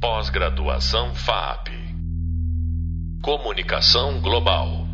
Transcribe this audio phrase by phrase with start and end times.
[0.00, 1.68] Pós-graduação FAP.
[3.22, 4.86] Comunicação Global.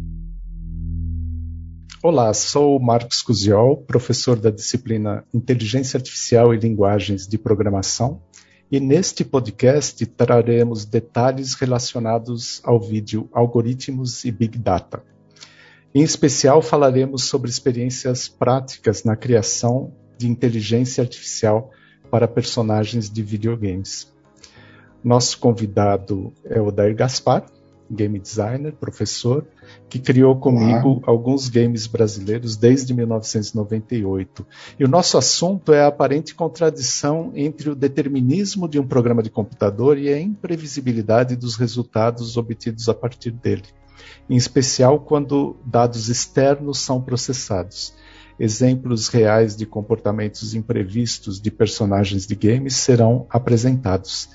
[2.03, 8.21] Olá, sou Marcos Cusiol, professor da disciplina Inteligência Artificial e Linguagens de Programação,
[8.69, 15.05] e neste podcast traremos detalhes relacionados ao vídeo Algoritmos e Big Data.
[15.95, 21.71] Em especial, falaremos sobre experiências práticas na criação de inteligência artificial
[22.11, 24.16] para personagens de videogames.
[25.07, 27.47] Nosso convidado é o Dair Gaspar,
[27.89, 29.47] game designer, professor,
[29.89, 34.45] que criou comigo alguns games brasileiros desde 1998.
[34.77, 39.31] E o nosso assunto é a aparente contradição entre o determinismo de um programa de
[39.31, 43.63] computador e a imprevisibilidade dos resultados obtidos a partir dele,
[44.29, 47.95] em especial quando dados externos são processados.
[48.41, 54.29] Exemplos reais de comportamentos imprevistos de personagens de games serão apresentados.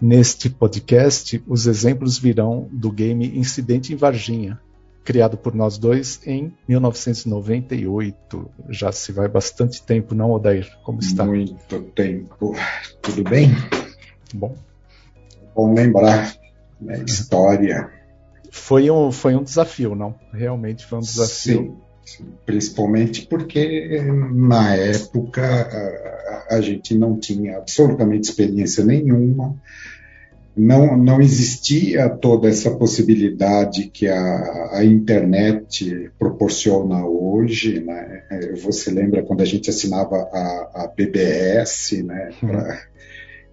[0.00, 4.60] Neste podcast, os exemplos virão do game Incidente em Varginha,
[5.04, 8.50] criado por nós dois em 1998.
[8.68, 10.70] Já se vai bastante tempo, não, Odair?
[10.84, 11.24] Como está?
[11.24, 12.54] Muito tempo.
[13.02, 13.50] Tudo bem?
[14.32, 14.56] Bom.
[15.54, 16.32] Bom lembrar
[16.80, 17.90] da história.
[18.52, 20.14] Foi um, foi um desafio, não?
[20.32, 21.58] Realmente foi um desafio.
[21.58, 21.76] Sim,
[22.46, 24.00] principalmente porque
[24.34, 29.54] na época a, a gente não tinha absolutamente experiência nenhuma
[30.58, 38.24] não, não existia toda essa possibilidade que a, a internet proporciona hoje, né?
[38.60, 42.30] Você lembra quando a gente assinava a, a BBS, né?
[42.42, 42.48] Uhum.
[42.48, 42.80] Pra,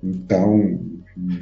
[0.03, 0.80] então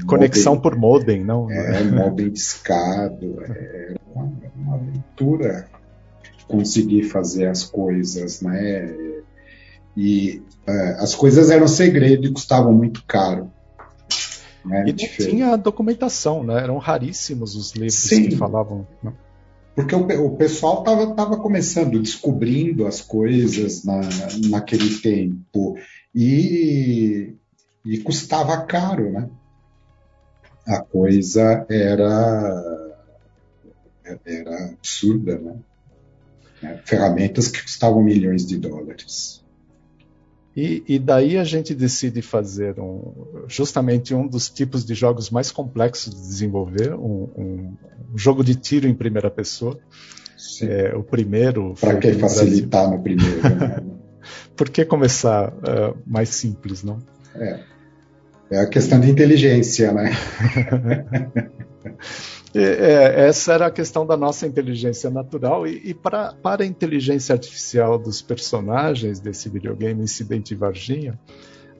[0.06, 1.50] conexão modem, por modem, não?
[1.50, 5.66] É, modem discado, é uma, uma aventura
[6.48, 8.96] conseguir fazer as coisas, né?
[9.96, 13.52] E uh, as coisas eram segredo e custavam muito caro.
[14.66, 14.86] Né?
[14.88, 16.64] E tinha documentação, né?
[16.64, 18.30] Eram raríssimos os livros Sim.
[18.30, 18.88] que falavam.
[19.04, 19.14] Né?
[19.76, 24.02] Porque o, o pessoal estava tava começando, descobrindo as coisas na,
[24.50, 25.76] naquele tempo.
[26.16, 27.34] E,
[27.84, 29.30] e custava caro, né?
[30.66, 32.96] A coisa era,
[34.26, 35.56] era absurda, né?
[36.86, 39.44] Ferramentas que custavam milhões de dólares.
[40.56, 43.12] E, e, daí a gente decide fazer um,
[43.48, 47.78] justamente um dos tipos de jogos mais complexos de desenvolver, um, um,
[48.14, 49.80] um jogo de tiro em primeira pessoa.
[50.62, 51.74] É, o primeiro.
[51.80, 53.42] Para que facilitar no primeiro?
[53.42, 53.84] Né?
[54.56, 57.00] Por que começar uh, mais simples, não?
[57.36, 57.60] É.
[58.52, 60.12] É a questão de inteligência, né?
[62.56, 67.34] É, essa era a questão da nossa inteligência natural e, e pra, para a inteligência
[67.34, 71.20] artificial dos personagens desse videogame Incidente Varginha,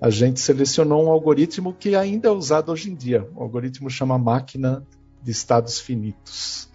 [0.02, 3.28] a gente selecionou um algoritmo que ainda é usado hoje em dia.
[3.36, 4.86] O algoritmo chama máquina
[5.22, 6.70] de estados finitos.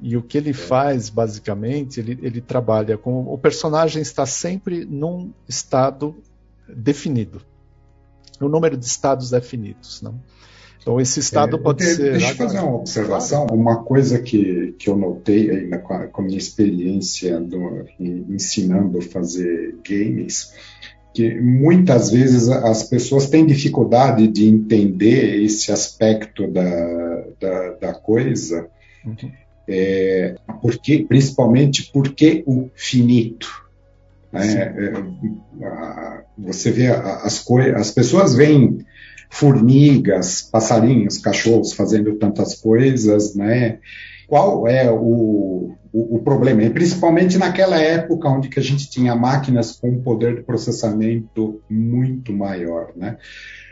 [0.00, 5.32] E o que ele faz, basicamente, ele, ele trabalha com o personagem está sempre num
[5.48, 6.16] estado
[6.68, 7.42] definido.
[8.40, 10.20] O número de estados é finitos, não?
[10.84, 12.12] Então esse estado é, pode de, ser.
[12.12, 13.46] Deixa eu fazer uma observação.
[13.46, 19.02] Uma coisa que, que eu notei aí na, com, a, minha experiência do, ensinando a
[19.02, 20.52] fazer games,
[21.14, 28.68] que muitas vezes as pessoas têm dificuldade de entender esse aspecto da, da, da coisa,
[29.06, 29.32] uhum.
[29.66, 33.48] é, porque, principalmente porque o finito.
[34.30, 34.74] Né?
[34.76, 38.84] É, você vê as coisas, as pessoas veem
[39.30, 43.78] formigas, passarinhos, cachorros fazendo tantas coisas, né?
[44.26, 46.62] Qual é o, o, o, problema?
[46.62, 51.60] E principalmente naquela época onde que a gente tinha máquinas com um poder de processamento
[51.68, 53.18] muito maior, né?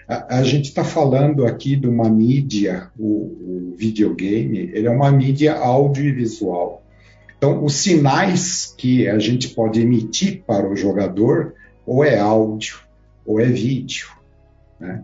[0.07, 5.11] A, a gente está falando aqui de uma mídia, o, o videogame, ele é uma
[5.11, 6.83] mídia audiovisual.
[7.39, 11.55] Então, os sinais que a gente pode emitir para o jogador
[11.85, 12.79] ou é áudio
[13.27, 14.09] ou é vídeo,
[14.79, 15.03] né?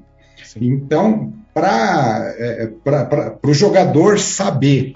[0.60, 2.72] Então, para é,
[3.44, 4.92] o jogador saber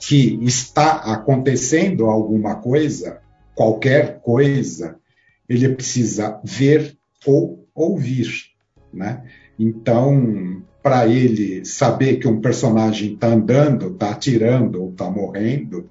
[0.00, 3.18] que está acontecendo alguma coisa,
[3.54, 4.96] qualquer coisa,
[5.48, 8.28] ele precisa ver ou ouvir,
[8.92, 9.24] né?
[9.58, 15.90] Então, para ele saber que um personagem está andando, está atirando ou está morrendo,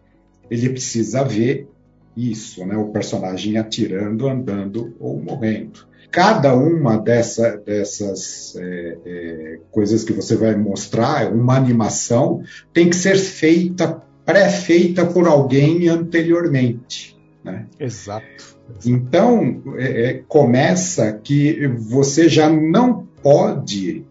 [0.49, 1.67] ele precisa ver
[2.15, 2.77] isso, né?
[2.77, 10.37] O personagem atirando, andando ou morrendo cada uma dessa, dessas é, é, coisas que você
[10.37, 12.41] vai mostrar, uma animação,
[12.73, 17.17] tem que ser feita, pré-feita por alguém anteriormente.
[17.43, 17.65] Né?
[17.77, 18.25] Exato.
[18.33, 18.89] Exato.
[18.89, 24.05] Então, é, é, começa que você já não pode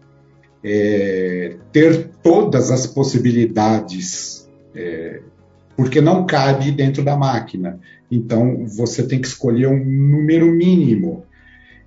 [0.63, 5.21] é, ter todas as possibilidades, é,
[5.75, 7.79] porque não cabe dentro da máquina.
[8.11, 11.25] Então, você tem que escolher um número mínimo.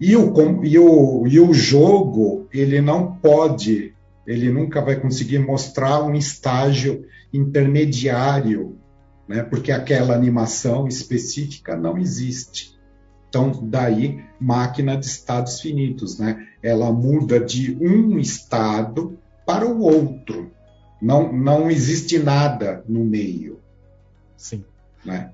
[0.00, 3.94] E o, e o, e o jogo, ele não pode,
[4.26, 8.76] ele nunca vai conseguir mostrar um estágio intermediário,
[9.26, 12.78] né, porque aquela animação específica não existe.
[13.28, 16.46] Então, daí, máquina de estados finitos, né?
[16.62, 20.50] Ela muda de um estado para o outro.
[21.00, 23.60] Não, não existe nada no meio.
[24.36, 24.64] Sim.
[25.04, 25.30] Né?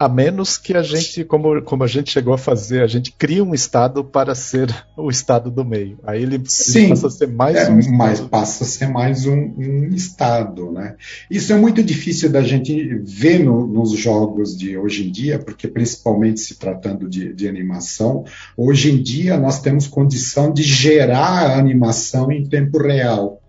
[0.00, 3.44] A menos que a gente, como, como a gente chegou a fazer, a gente cria
[3.44, 5.98] um estado para ser o estado do meio.
[6.02, 7.98] Aí ele, Sim, passa a ser mais é, um estado.
[7.98, 10.94] Mas passa a ser mais um, um, estado, né?
[11.30, 15.68] Isso é muito difícil da gente ver no, nos jogos de hoje em dia, porque
[15.68, 18.24] principalmente se tratando de, de animação,
[18.56, 23.42] hoje em dia nós temos condição de gerar a animação em tempo real.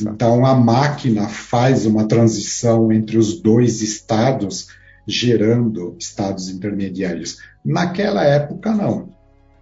[0.00, 4.79] Então a máquina faz uma transição entre os dois estados
[5.10, 7.38] gerando estados intermediários.
[7.64, 9.08] Naquela época, não.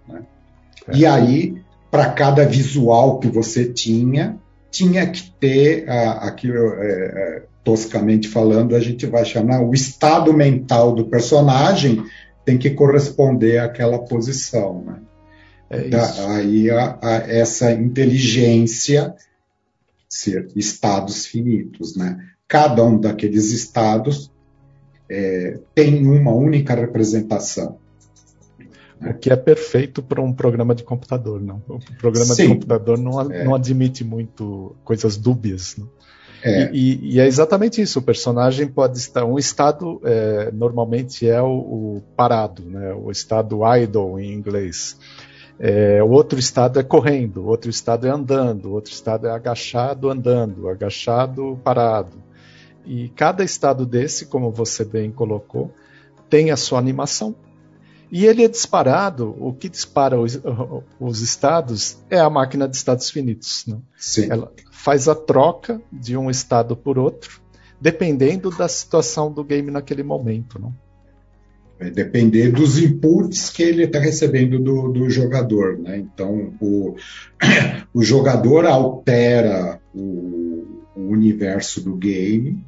[0.07, 0.23] Né?
[0.89, 0.97] É.
[0.97, 4.39] E aí, para cada visual que você tinha,
[4.71, 10.95] tinha que ter aquilo, é, é, toscamente falando, a gente vai chamar o estado mental
[10.95, 12.05] do personagem
[12.45, 14.83] tem que corresponder àquela posição.
[14.83, 14.97] Né?
[15.71, 19.15] É da, aí a, a, essa inteligência
[20.09, 22.19] ser estados finitos, né?
[22.49, 24.31] Cada um daqueles estados
[25.11, 27.79] é, tem uma única representação.
[29.01, 31.63] O que é perfeito para um programa de computador, não?
[31.69, 33.45] O programa Sim, de computador não, é.
[33.45, 35.77] não admite muito coisas dúbias.
[35.77, 35.89] Não?
[36.43, 36.71] É.
[36.73, 38.01] E, e, é exatamente isso.
[38.01, 39.25] O personagem pode estar.
[39.25, 42.93] Um estado é, normalmente é o, o, parado, né?
[42.93, 44.97] o estado idle em inglês.
[45.61, 49.31] É, o outro estado é correndo, o outro estado é andando, o outro estado é
[49.31, 52.28] agachado andando, agachado parado.
[52.89, 55.71] E cada estado desse, como você bem colocou,
[56.31, 57.37] tem a sua animação.
[58.11, 60.41] E ele é disparado, o que dispara os,
[60.99, 63.67] os estados é a máquina de estados finitos.
[63.67, 63.77] Né?
[64.31, 67.43] Ela faz a troca de um estado por outro,
[67.79, 70.59] dependendo da situação do game naquele momento.
[70.59, 70.75] Não?
[71.79, 75.79] Vai depender dos inputs que ele está recebendo do, do, jogador.
[75.79, 75.99] Né?
[75.99, 76.97] Então, o,
[77.93, 82.65] o jogador altera o, o universo do game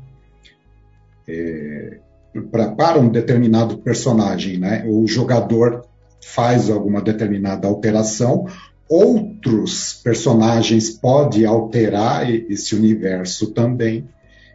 [1.31, 4.85] é, pra, para um determinado personagem, né?
[4.87, 5.85] O jogador
[6.23, 8.47] faz alguma determinada alteração,
[8.89, 14.09] outros personagens podem alterar esse universo também,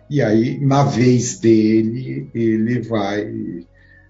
[0.10, 3.66] e aí, na vez dele, ele vai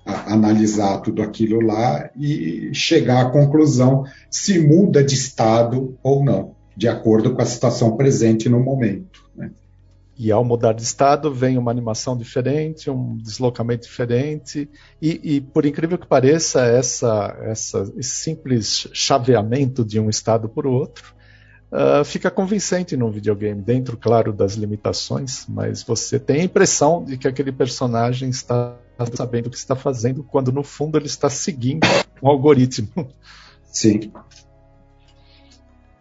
[0.05, 6.87] analisar tudo aquilo lá e chegar à conclusão se muda de estado ou não, de
[6.87, 9.23] acordo com a situação presente no momento.
[9.35, 9.49] Né?
[10.17, 14.69] E ao mudar de estado, vem uma animação diferente, um deslocamento diferente,
[15.01, 20.67] e, e por incrível que pareça, essa, essa, esse simples chaveamento de um estado para
[20.67, 21.15] o outro
[21.71, 27.17] uh, fica convincente num videogame, dentro, claro, das limitações, mas você tem a impressão de
[27.17, 28.77] que aquele personagem está
[29.13, 31.85] sabendo o que está fazendo, quando no fundo ele está seguindo
[32.21, 32.89] um algoritmo.
[33.65, 34.11] Sim.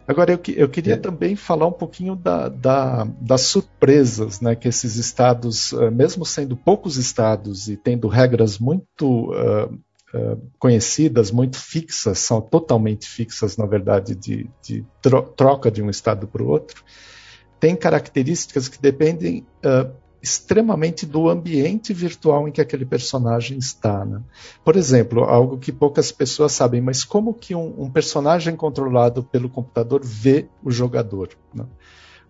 [0.07, 0.97] Agora, eu, eu queria é.
[0.97, 6.55] também falar um pouquinho da, da, das surpresas né, que esses estados, uh, mesmo sendo
[6.55, 9.65] poucos estados e tendo regras muito uh,
[10.13, 15.89] uh, conhecidas, muito fixas, são totalmente fixas, na verdade, de, de tro troca de um
[15.89, 16.83] estado para o outro,
[17.59, 19.45] tem características que dependem
[20.25, 24.03] extremamente do ambiente virtual em que aquele personagem está.
[24.03, 24.19] Né?
[24.63, 29.47] Por exemplo, algo que poucas pessoas sabem, mas como que um, um personagem controlado pelo
[29.47, 31.29] computador vê o jogador?
[31.53, 31.63] Né?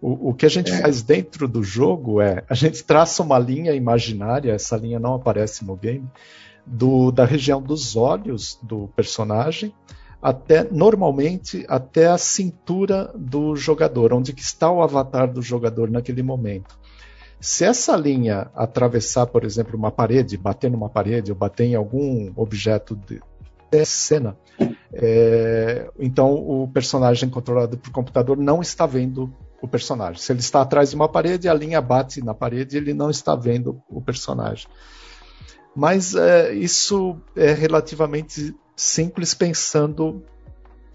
[0.02, 0.82] O, o, que a gente é.
[0.82, 5.64] faz dentro do jogo é a gente traça uma linha imaginária, essa linha não aparece
[5.64, 6.06] no game,
[6.66, 9.74] do, da região dos olhos do personagem
[10.22, 16.24] até normalmente até a cintura do jogador, onde que está o avatar do jogador naquele
[16.24, 16.78] momento.
[17.40, 22.32] Se essa linha atravessar, por exemplo, uma parede, bater numa parede ou bater em algum
[22.36, 23.22] objeto de,
[23.72, 24.38] de cena,
[24.94, 30.22] é, então o personagem controlado por computador não está vendo o personagem.
[30.22, 33.36] Se ele está atrás de uma parede, a linha bate na parede, ele não está
[33.36, 34.68] vendo o personagem.
[35.76, 40.24] Mas é, isso é relativamente simples pensando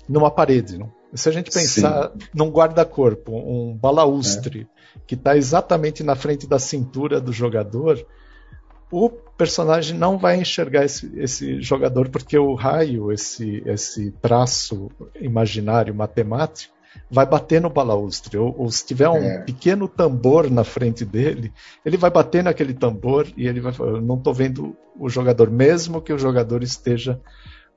[0.09, 0.79] numa parede.
[0.79, 0.91] Não?
[1.15, 2.27] Se a gente pensar Sim.
[2.35, 8.05] num guarda-corpo, um balaustre, é que está exatamente na frente da cintura do jogador,
[8.91, 14.91] o personagem não vai enxergar esse, esse jogador porque o raio, esse, esse traço
[15.21, 16.75] imaginário matemático,
[17.11, 18.37] vai bater no balaustre.
[18.37, 19.39] Ou, ou se tiver um é.
[19.43, 21.53] pequeno tambor na frente dele,
[21.85, 25.51] ele vai bater naquele tambor e ele vai falar: Eu não estou vendo o jogador,
[25.51, 27.21] mesmo que o jogador esteja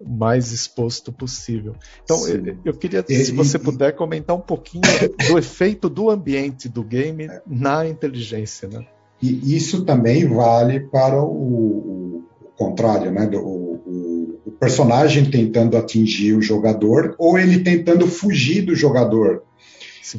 [0.01, 1.75] mais exposto possível.
[2.03, 4.81] Então, eu, eu, queria, se você puder, comentar um pouquinho
[5.27, 8.67] do efeito do ambiente do game na inteligência.
[8.67, 8.85] Né?
[9.21, 12.23] E isso também vale para o, o
[12.57, 13.25] contrário, né?
[13.25, 19.43] Do, o, o, personagem tentando atingir o jogador ou ele tentando fugir do jogador.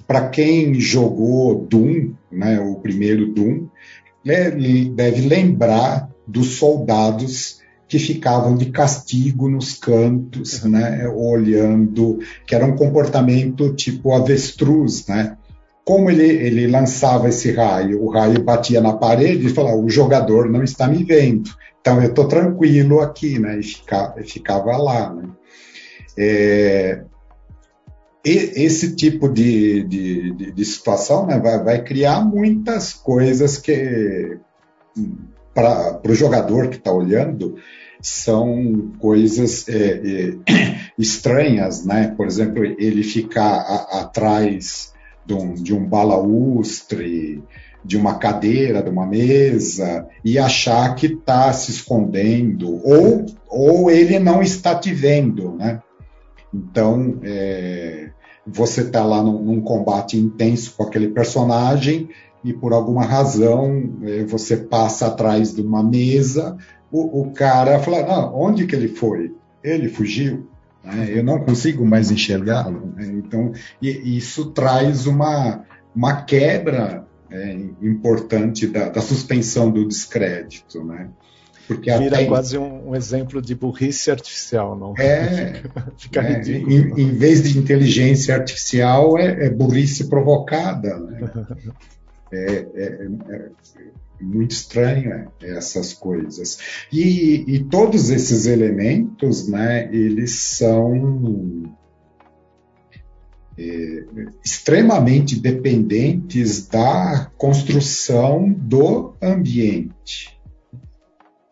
[0.07, 3.69] Para quem jogou Doom, né, o primeiro Doom,
[4.25, 7.61] deve lembrar dos soldados
[7.95, 10.71] que ficavam de castigo nos cantos, uhum.
[10.71, 15.37] né, olhando, que era um comportamento tipo avestruz, né?
[15.85, 20.51] Como ele, ele lançava esse raio, o raio batia na parede e falava: o jogador
[20.51, 21.49] não está me vendo,
[21.81, 23.61] então eu estou tranquilo aqui, né?
[23.61, 25.29] E ficava, ficava lá, né?
[26.19, 27.03] É,
[28.25, 34.39] esse tipo de, de, de, de situação né, vai, vai, criar muitas coisas que
[35.55, 37.57] para o jogador que está olhando
[38.01, 40.35] são coisas é, é,
[40.99, 42.15] estranhas, né?
[42.17, 44.93] Por exemplo, ele ficar a, atrás
[45.25, 47.43] de um, de um balaustre,
[47.85, 54.19] de uma cadeira, de uma mesa, e achar que está se escondendo, ou, ou ele
[54.19, 55.83] não está te vendo, né?
[56.53, 58.11] Então, é,
[58.47, 62.09] você está lá num, num, combate intenso com aquele personagem
[62.45, 66.57] e por alguma razão é, você passa atrás de uma mesa,
[66.95, 69.35] o, o cara fala, não, onde que ele foi?
[69.65, 70.49] Ele fugiu?
[70.85, 71.09] Né?
[71.11, 72.93] Eu não consigo mais enxergá-lo.
[72.95, 73.07] Né?
[73.07, 81.09] Então, e, isso traz uma, uma quebra é, importante da, da, suspensão do descrédito, né?
[81.67, 82.27] Porque Vira até...
[82.27, 84.95] quase um, um, exemplo de burrice artificial, não?
[84.97, 85.63] É,
[85.99, 86.73] Fica é, ridículo.
[86.73, 90.97] Em, em, vez de inteligência artificial, é, é burrice provocada.
[90.97, 91.29] Né?
[92.33, 93.49] É, é, é,
[94.21, 96.59] muito estranho é, essas coisas.
[96.93, 101.65] E, e, todos esses elementos, né, eles são
[103.59, 104.05] é,
[104.45, 110.33] extremamente dependentes da construção do ambiente.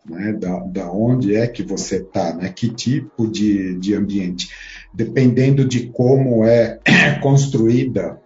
[0.05, 4.49] Né, da, da onde é que você está, né, que tipo de, de ambiente.
[4.93, 6.79] Dependendo de como é
[7.23, 8.21] construída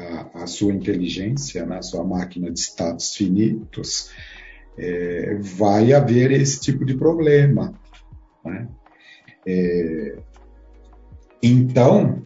[0.00, 4.10] a, a sua inteligência, né, a sua máquina de estados finitos,
[4.78, 7.74] é, vai haver esse tipo de problema.
[8.44, 8.68] Né?
[9.46, 10.16] É,
[11.42, 12.22] então,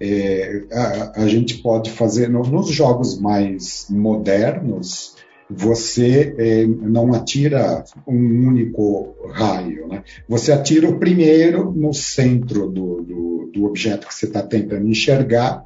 [0.00, 5.16] é, a, a, gente pode fazer no, nos jogos mais modernos,
[5.48, 10.02] você é, não atira um único raio, né?
[10.28, 15.64] Você atira o primeiro no centro do, do, do objeto que você está tentando enxergar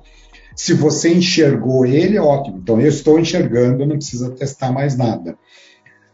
[0.54, 2.58] se você enxergou ele, ótimo.
[2.58, 5.38] Então, eu estou enxergando, não precisa testar mais nada.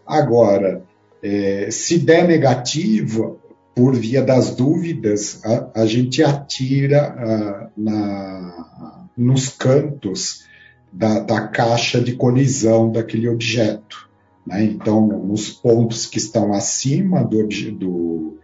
[0.07, 0.83] Agora,
[1.23, 3.40] é, se der negativo,
[3.75, 10.47] por via das dúvidas, a, a gente atira a, na, nos cantos
[10.90, 14.09] da, da, caixa de colisão daquele objeto.
[14.47, 14.64] Né?
[14.64, 18.38] Então, nos pontos que estão acima do, do,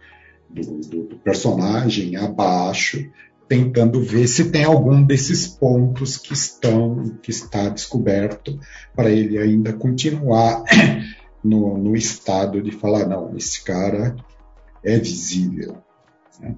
[0.49, 3.09] do, do personagem, abaixo,
[3.53, 8.59] tentando ver se tem algum desses pontos que estão que está descoberto
[8.95, 10.63] para ele ainda continuar
[11.45, 14.15] no, no, estado de falar não esse cara
[14.83, 15.77] é visível
[16.39, 16.55] né?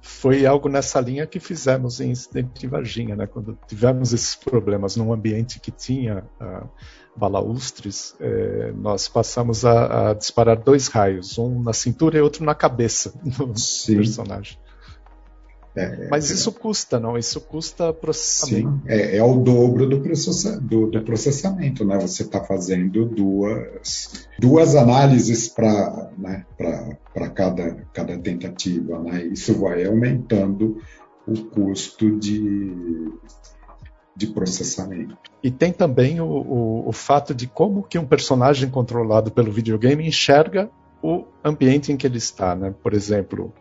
[0.00, 4.96] foi algo nessa linha que fizemos em Incidente de Varginha né quando tivemos esses problemas
[4.96, 6.66] num ambiente que tinha uh,
[7.14, 12.54] balaustres eh, nós passamos a, a, disparar dois raios um na cintura e outro na
[12.54, 13.96] cabeça do Sim.
[13.96, 14.56] personagem
[15.74, 17.16] é, Mas é, isso custa, não?
[17.16, 18.68] Isso custa processamento.
[18.68, 21.98] Sim, é, é o dobro do, processa, do, do processamento, né?
[22.00, 26.44] Você está fazendo duas, duas análises para né,
[27.34, 29.24] cada, cada tentativa, né?
[29.26, 30.78] Isso vai aumentando
[31.26, 33.12] o custo de,
[34.16, 35.16] de processamento.
[35.42, 40.06] E tem também o, o, o fato de como que um personagem controlado pelo videogame
[40.06, 40.68] enxerga
[41.00, 42.74] o ambiente em que ele está, né?
[42.82, 43.54] Por exemplo,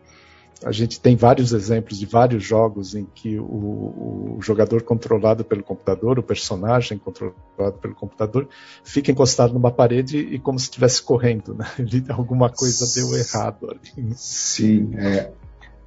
[0.63, 5.63] a gente tem vários exemplos de vários jogos em que o, o, jogador controlado pelo
[5.63, 8.47] computador, o personagem controlado pelo computador,
[8.83, 11.65] fica encostado numa parede e como se estivesse correndo, né?
[12.09, 14.13] alguma coisa deu errado ali.
[14.15, 15.31] Sim, é,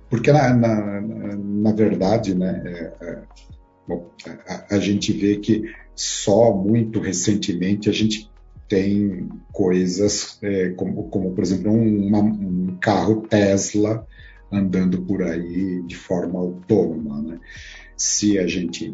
[0.09, 3.23] porque na, na, na verdade, né, é, é,
[3.87, 4.11] bom,
[4.49, 5.65] a, a gente vê que
[5.95, 8.31] só muito recentemente a gente
[8.69, 14.07] tem coisas é, como, como, por exemplo, um, uma, um carro Tesla
[14.53, 17.23] andando por aí de forma autônoma.
[17.23, 17.39] Né?
[18.03, 18.93] se a gente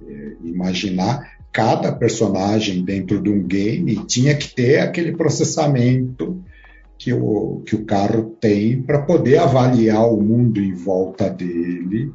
[0.00, 6.42] é, imaginar, cada personagem dentro de um game tinha que ter aquele processamento
[6.96, 12.10] que o, que o carro tem para poder avaliar o mundo em volta dele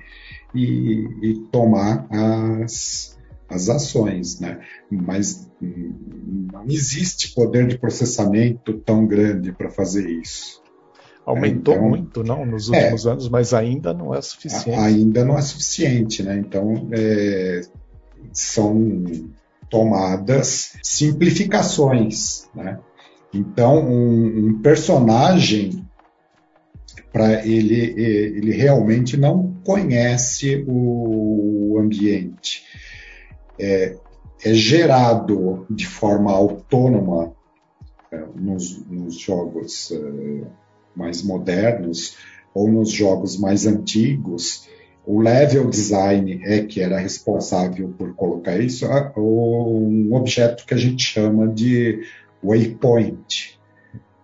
[0.56, 3.16] e, e tomar as,
[3.48, 4.60] as ações, né?
[4.90, 10.60] Mas não existe poder de processamento tão grande para fazer isso.
[11.28, 12.78] Aumentou então, muito, não, nos é.
[12.78, 14.80] últimos é, anos, mas ainda não é suficiente.
[14.80, 16.38] Ainda não é suficiente, né?
[16.38, 17.62] Então, é,
[18.32, 19.04] são
[19.70, 22.80] tomadas simplificações, né?
[23.34, 25.86] Então, um, um personagem
[27.12, 32.64] para ele, ele realmente não conhece o ambiente.
[33.60, 33.98] É,
[34.46, 37.34] é gerado de forma autônoma
[38.12, 40.67] é, nos, nos, jogos é,
[40.98, 42.18] mais modernos
[42.54, 44.68] ou nos jogos mais antigos,
[45.06, 48.86] o level design é que era responsável por colocar isso,
[49.16, 52.02] um objeto que a gente chama de
[52.44, 53.58] waypoint,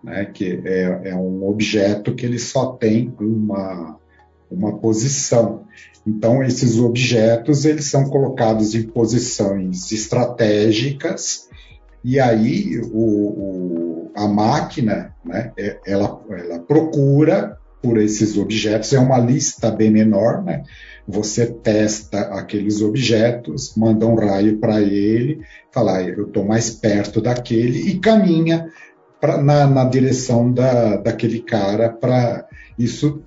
[0.02, 3.98] né, que é, é um objeto que ele só tem uma,
[4.50, 5.64] uma posição.
[6.06, 11.48] Então, esses objetos eles são colocados em posições estratégicas
[12.04, 13.83] e aí o, o,
[14.14, 20.42] a máquina, né, é, ela, ela procura por esses objetos, é uma lista bem menor,
[20.42, 20.62] né?
[21.06, 27.20] Você testa aqueles objetos, manda um raio para ele, fala, ah, eu estou mais perto
[27.20, 28.70] daquele e caminha
[29.20, 32.46] pra, na, na direção da, daquele cara para
[32.78, 33.22] isso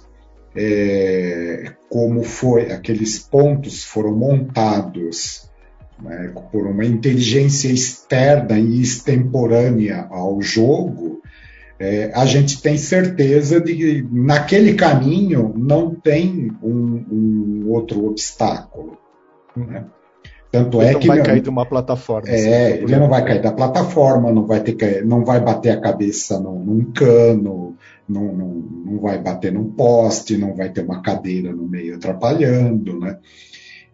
[0.55, 5.47] é, como foi aqueles pontos foram montados
[6.01, 11.21] né, por uma inteligência externa e extemporânea ao jogo,
[11.79, 18.97] é, a gente tem certeza de que naquele caminho não tem um, um outro obstáculo.
[19.55, 19.85] Né?
[20.51, 22.29] Tanto ele é não que vai cair de uma plataforma.
[22.29, 25.81] É, assim, ele não vai cair da plataforma, não vai ter não vai bater a
[25.81, 27.75] cabeça num, num cano,
[28.07, 28.47] não, não,
[28.85, 33.17] não vai bater num poste, não vai ter uma cadeira no meio atrapalhando, né?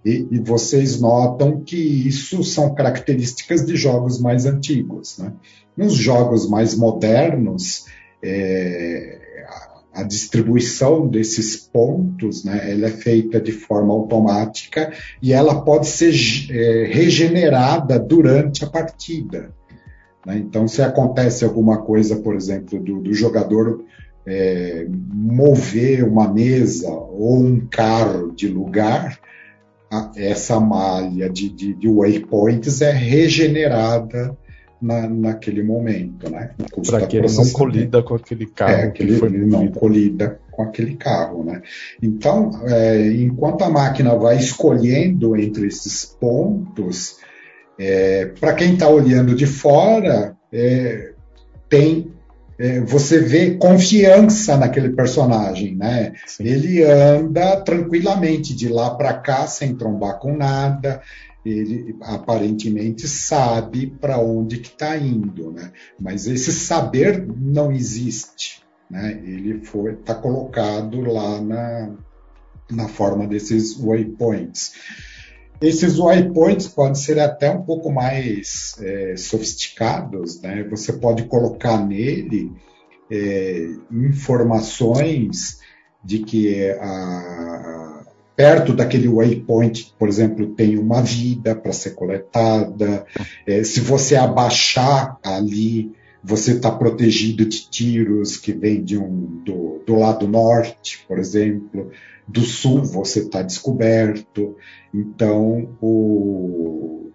[0.05, 5.17] E, e, vocês notam que isso são características de jogos mais antigos.
[5.17, 5.31] Né?
[5.77, 7.85] Nos jogos mais modernos,
[8.21, 9.45] é,
[9.93, 15.87] a, a, distribuição desses pontos né, ela é feita de forma automática e ela pode
[15.87, 16.13] ser
[16.51, 19.51] é, regenerada durante a partida.
[20.25, 20.37] Né?
[20.37, 23.85] Então, se acontece alguma coisa, por exemplo, do, do jogador
[24.25, 29.19] é, mover uma mesa ou um carro de lugar,
[30.15, 34.37] essa malha de, de, de waypoints é regenerada
[34.81, 36.51] na, naquele momento, né?
[36.85, 38.73] Para que ele não colida com aquele carro.
[38.73, 41.61] É, que ele, ele não colida com aquele carro, né?
[42.01, 47.17] Então, é, enquanto a máquina vai escolhendo entre esses pontos,
[47.79, 51.13] é, para quem está olhando de fora, é,
[51.69, 52.12] tem é,
[52.85, 56.13] você vê confiança naquele personagem, né?
[56.25, 56.43] Sim.
[56.43, 61.01] Ele anda tranquilamente de lá para cá sem trombar com nada.
[61.45, 65.71] Ele aparentemente sabe para onde que está indo, né?
[65.99, 69.19] Mas esse saber não existe, né?
[69.25, 71.91] Ele foi está colocado lá na
[72.71, 74.73] na forma desses waypoints.
[75.63, 80.61] Esses waypoints podem ser até um pouco mais é, sofisticados, né?
[80.69, 82.51] Você pode colocar nele
[83.09, 85.59] é, informações
[86.03, 88.03] de que a,
[88.35, 93.05] perto daquele waypoint, por exemplo, tem uma vida para ser coletada.
[93.47, 95.93] É, se você abaixar ali,
[96.23, 101.91] você está protegido de tiros que vêm de um, do, do lado norte, por exemplo
[102.27, 104.55] do sul você está descoberto.
[104.93, 107.11] Então, o,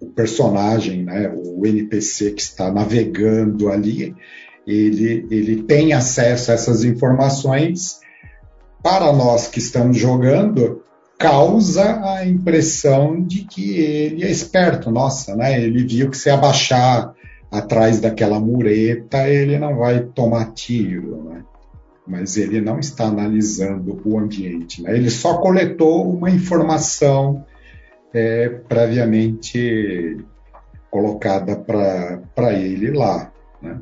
[0.00, 4.14] o personagem, né, o NPC que está navegando ali,
[4.66, 8.00] ele, ele tem acesso a essas informações.
[8.82, 10.82] Para nós que estamos jogando,
[11.18, 14.90] causa a impressão de que ele é esperto.
[14.90, 15.60] Nossa, né?
[15.60, 17.12] Ele viu que se abaixar
[17.50, 21.44] atrás daquela mureta, ele não vai tomar tiro, né?
[22.06, 24.82] mas ele não está analisando o ambiente.
[24.82, 24.96] Né?
[24.96, 27.44] Ele só coletou uma informação
[28.12, 30.16] é, previamente
[30.90, 33.30] colocada para ele lá.
[33.60, 33.78] Né?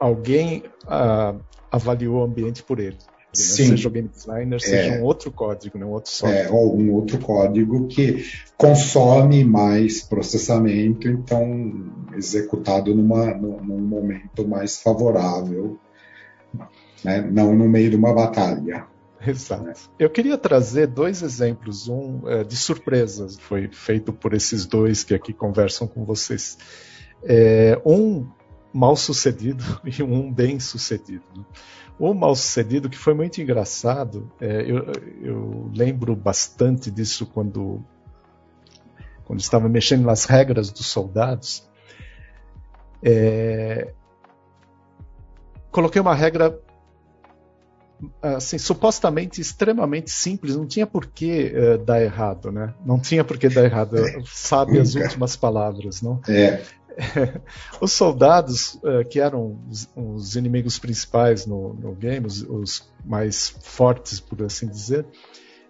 [0.00, 1.38] Alguém uh,
[1.70, 2.96] avaliou o ambiente por ele.
[3.32, 3.68] Sim.
[3.68, 5.84] Seja o game designer, seja é, um outro código, né?
[5.84, 6.46] um outro software.
[6.46, 8.24] É, ou um outro código que
[8.56, 15.78] consome mais processamento, então executado numa, num momento mais favorável
[17.04, 17.20] né?
[17.20, 18.86] não no meio de uma batalha.
[19.24, 19.64] Exato.
[19.64, 19.72] Né?
[19.98, 25.14] Eu queria trazer dois exemplos, um é, de surpresas, foi feito por esses dois que
[25.14, 26.56] aqui conversam com vocês.
[27.22, 28.26] É, um
[28.72, 31.46] mal sucedido e um bem sucedido.
[31.98, 37.84] O mal sucedido, que foi muito engraçado, é, eu, eu, lembro bastante disso quando,
[39.24, 41.68] quando estava mexendo nas regras dos soldados.
[43.02, 43.92] É,
[45.72, 46.60] coloquei uma regra
[48.22, 52.74] assim, supostamente extremamente simples, não tinha por que uh, dar errado, né?
[52.84, 56.20] Não tinha por que dar errado, sabe as últimas palavras, não?
[56.28, 56.62] É.
[57.80, 63.48] os soldados, uh, que eram os, os, inimigos principais no, no game, os, os, mais
[63.62, 65.06] fortes, por assim dizer,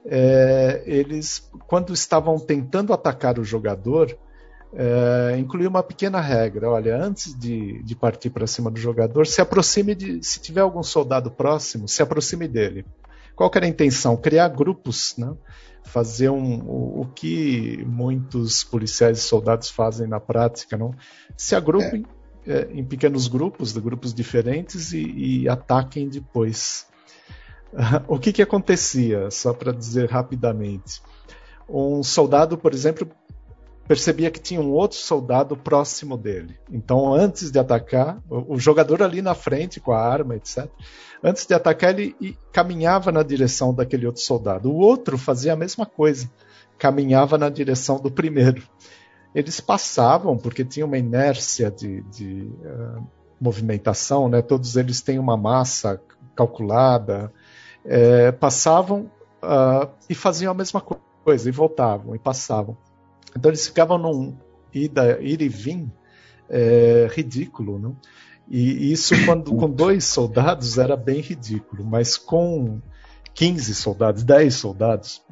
[0.07, 4.17] é, eles, quando estavam tentando atacar o jogador,
[4.73, 6.71] é, incluiu uma pequena regra.
[6.71, 10.23] Olha, antes de, de partir para cima do jogador, se aproxime de.
[10.23, 12.85] Se tiver algum soldado próximo, se aproxime dele.
[13.35, 14.17] Qual era a intenção?
[14.17, 15.33] Criar grupos, né?
[15.85, 20.93] Fazer um, o, o, que muitos policiais e soldados fazem na prática, não?
[21.37, 22.19] Se agrupem é.
[22.47, 26.87] É, em pequenos grupos, de grupos diferentes e, e ataquem depois.
[28.09, 29.31] o que, que acontecia?
[29.31, 31.03] Só para dizer rapidamente.
[31.69, 33.07] Um soldado, por exemplo,
[33.89, 36.61] percebia que tinha um outro soldado próximo dele.
[36.71, 40.69] Então, antes de atacar, o, jogador ali na frente com a arma, etc.
[41.25, 44.71] Antes de atacar, ele caminhava na direção daquele outro soldado.
[44.71, 46.31] O outro fazia a mesma coisa,
[46.79, 48.63] caminhava na direção do primeiro.
[49.35, 53.03] Eles passavam, porque tinha uma inércia de, de uh,
[53.41, 54.43] movimentação, né?
[54.43, 56.01] todos eles têm uma massa
[56.37, 57.33] calculada,
[57.85, 59.11] é, passavam
[59.43, 62.77] uh, e faziam a mesma coisa, e voltavam, e passavam.
[63.37, 64.37] Então eles ficavam num
[64.73, 65.91] ida, ir e vir
[66.49, 67.97] é, ridículo, não?
[68.51, 72.81] E isso quando com dois soldados era bem ridículo, mas com
[73.35, 75.23] 15 soldados, 10 soldados,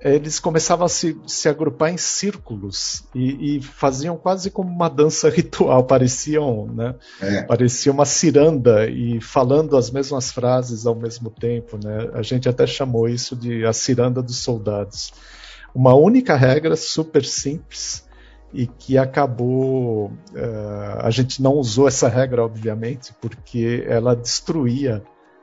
[0.00, 5.28] eles começavam a se, se agrupar em círculos e, e, faziam quase como uma dança
[5.30, 6.94] ritual, pareciam, né?
[7.20, 7.42] É.
[7.42, 12.10] Parecia uma ciranda e falando as mesmas frases ao mesmo tempo, né?
[12.12, 15.12] A gente até chamou isso de a ciranda dos soldados
[15.76, 18.08] uma única regra super simples
[18.50, 20.06] e que acabou.
[20.32, 25.02] Uh, a gente não usou essa regra, obviamente, porque ela destruía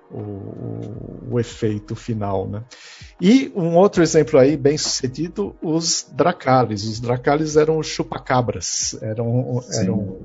[0.09, 2.47] o, o, efeito final.
[2.47, 2.63] Né?
[3.21, 6.83] E um outro exemplo aí, bem sucedido, os Dracales.
[6.83, 10.17] Os Dracales eram chupacabras, eram, eram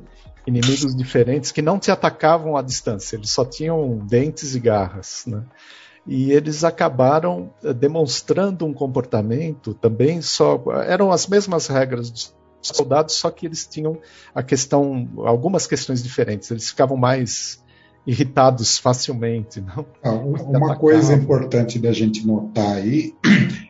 [0.47, 5.25] inimigos diferentes que não te atacavam à distância, eles só tinham dentes e garras.
[5.27, 5.43] Né?
[6.09, 13.15] E eles acabaram eh, demonstrando um comportamento também só eram as mesmas regras dos soldados
[13.15, 13.99] só que eles tinham
[14.35, 16.51] a questão algumas questões diferentes.
[16.51, 17.63] Eles ficavam mais
[18.07, 19.85] irritados facilmente não?
[20.03, 23.13] Ah, uma coisa importante da gente notar aí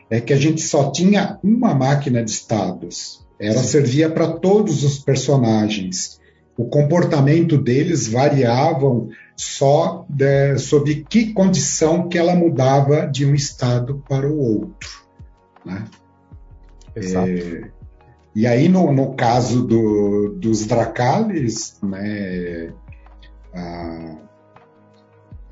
[0.08, 3.26] é que a gente só tinha uma máquina de estados.
[3.38, 3.68] Ela Sim.
[3.68, 6.18] servia para todos os personagens.
[6.56, 14.02] O comportamento deles variavam só de, sob que condição que ela mudava de um estado
[14.08, 14.88] para o outro.
[15.64, 15.84] Né?
[16.96, 17.28] Exato.
[17.28, 17.70] É,
[18.34, 22.72] e aí, no, no caso do, dos Dracales, né,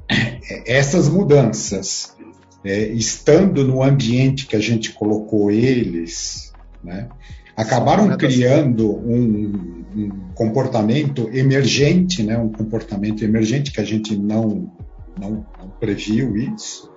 [0.67, 2.17] essas mudanças,
[2.65, 7.09] é, estando no ambiente que a gente colocou eles, né,
[7.57, 14.71] acabaram criando um, um, comportamento emergente, né, um comportamento emergente que a gente não,
[15.19, 16.91] não, não previu isso,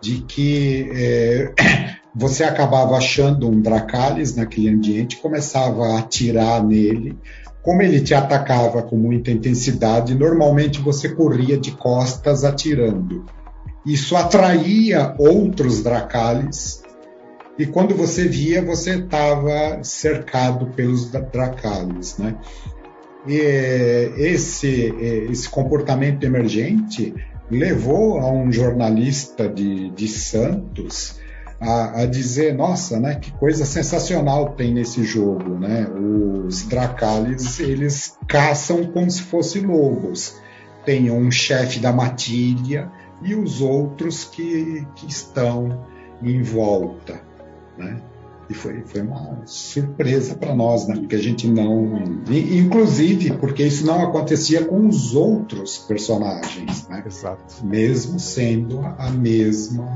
[0.00, 1.52] de que é,
[2.16, 7.16] você acabava achando um Dracalis naquele ambiente, começava a atirar nele,
[7.62, 13.24] como ele te atacava com muita intensidade, normalmente você corria de costas atirando.
[13.86, 16.81] Isso atraía outros Dracalis
[17.58, 22.36] e quando você via, você estava cercado pelos Dracalis, né?
[23.26, 23.36] E
[24.16, 24.92] esse,
[25.30, 27.14] esse comportamento emergente
[27.50, 31.20] levou a um jornalista de, de Santos
[31.60, 35.86] a, a, dizer, nossa, né, que coisa sensacional tem nesse jogo, né?
[35.88, 40.40] Os Dracalis, eles caçam como se fossem lobos.
[40.84, 42.90] Tem um chefe da matilha
[43.22, 45.86] e os outros que, que estão
[46.20, 47.31] em volta
[47.76, 48.00] né?
[48.50, 50.96] E foi, foi uma surpresa para nós, né?
[50.96, 52.02] Porque a gente não.
[52.28, 57.02] Inclusive, porque isso não acontecia com os outros personagens, né?
[57.06, 57.64] Exato.
[57.64, 59.88] Mesmo sendo a mesma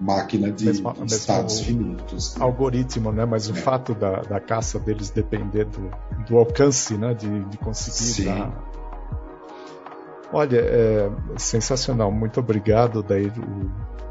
[0.00, 2.34] máquina de, mesmo, de estados finitos.
[2.36, 2.44] Né?
[2.44, 3.24] Algoritmo, né?
[3.24, 3.56] Mas o é.
[3.56, 5.90] fato da, da caça deles depender do,
[6.26, 7.14] do alcance, né?
[7.14, 8.24] De, de conseguir Sim.
[8.24, 8.68] dar
[10.32, 12.12] Olha, é sensacional.
[12.12, 13.32] Muito obrigado, Daí.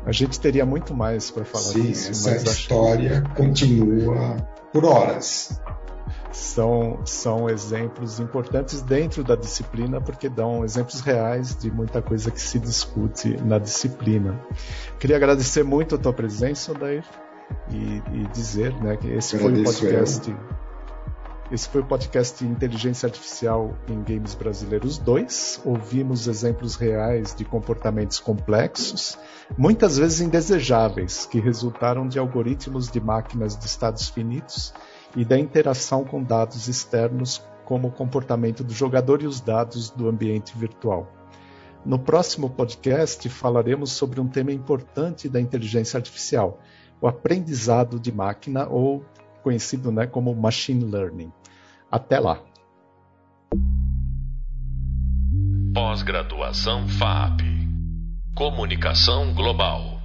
[0.08, 2.12] A gente teria muito mais para falar Sim, disso.
[2.30, 3.36] Essa história que...
[3.36, 4.38] continua
[4.72, 5.62] por horas.
[6.32, 12.40] São, são exemplos importantes dentro da disciplina, porque dão exemplos reais de muita coisa que
[12.40, 14.40] se discute na disciplina.
[14.98, 17.04] Queria agradecer muito a tua presença, Daí,
[17.70, 20.30] e, e dizer né, que esse foi o podcast.
[20.32, 20.67] Eu
[21.50, 25.62] esse foi o podcast Inteligência Artificial em Games Brasileiros 2.
[25.64, 29.18] Ouvimos exemplos reais de comportamentos complexos,
[29.58, 34.74] muitas vezes indesejáveis, que resultaram de algoritmos de máquinas de estados finitos
[35.16, 40.10] e da interação com dados externos, como o comportamento do jogador e os dados do
[40.10, 41.10] ambiente virtual.
[41.86, 46.60] No próximo podcast falaremos sobre um tema importante da inteligência artificial,
[47.00, 49.06] o aprendizado de máquina ou
[49.48, 51.32] conhecido né, como Machine Learning.
[51.92, 52.40] Até lá!
[55.74, 57.42] Pós-graduação FAP
[58.36, 59.97] Comunicação Global